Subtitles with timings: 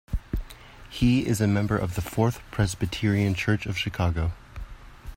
[0.89, 4.31] He is a member of the Fourth Presbyterian Church of Chicago.